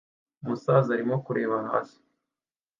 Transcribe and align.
Umusaza 0.41 0.89
arimo 0.95 1.15
kureba 1.25 1.55
hasi 1.69 1.99